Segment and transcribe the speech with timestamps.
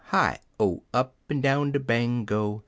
[0.11, 0.81] HiO!
[0.95, 2.59] Upn down de Bango!)